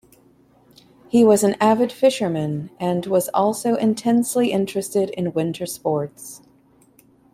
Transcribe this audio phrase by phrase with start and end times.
[1.09, 6.41] He was an avid fisherman, and was also intensely interested in winter sports.